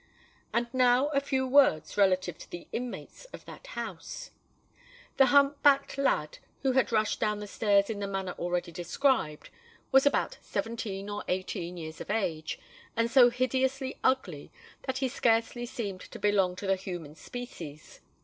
And 0.51 0.65
now 0.73 1.09
a 1.09 1.19
few 1.21 1.45
words 1.45 1.95
relative 1.95 2.35
to 2.39 2.49
the 2.49 2.67
inmates 2.71 3.25
of 3.25 3.45
that 3.45 3.67
house. 3.77 4.31
The 5.17 5.27
hump 5.27 5.61
backed 5.61 5.95
lad 5.95 6.39
who 6.63 6.71
had 6.71 6.91
rushed 6.91 7.19
down 7.19 7.37
the 7.39 7.45
stairs 7.45 7.87
in 7.87 7.99
the 7.99 8.07
manner 8.07 8.33
already 8.39 8.71
described, 8.71 9.51
was 9.91 10.07
about 10.07 10.39
seventeen 10.41 11.07
or 11.07 11.23
eighteen 11.27 11.77
years 11.77 12.01
of 12.01 12.09
age, 12.09 12.57
and 12.95 13.11
so 13.11 13.29
hideously 13.29 13.99
ugly 14.03 14.51
that 14.87 14.97
he 14.97 15.07
scarcely 15.07 15.67
seemed 15.67 16.01
to 16.01 16.17
belong 16.17 16.55
to 16.55 16.65
the 16.65 16.77
human 16.77 17.13
species. 17.13 17.99